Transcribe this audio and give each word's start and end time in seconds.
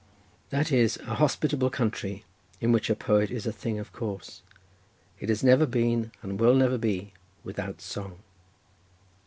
"That 0.49 0.71
is: 0.71 0.97
a 1.05 1.13
hospitable 1.13 1.69
country, 1.69 2.23
in 2.59 2.71
which 2.71 2.89
a 2.89 2.95
poet 2.95 3.29
is 3.29 3.45
a 3.45 3.51
thing 3.53 3.77
of 3.77 3.93
course. 3.93 4.41
It 5.19 5.29
has 5.29 5.43
never 5.43 5.67
been 5.67 6.11
and 6.23 6.39
will 6.39 6.55
never 6.55 6.79
be 6.79 7.13
without 7.43 7.81
song." 7.81 8.17